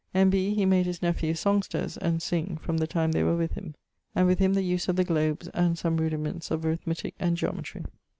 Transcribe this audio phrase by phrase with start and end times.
[0.15, 0.55] N.B.
[0.55, 3.65] he made his nephews songsters, and sing, from the time they were with him.
[3.65, 3.75] [XXII.]
[4.15, 7.83] and with him the use of the globes, and some rudiments of arithmetic and geometry.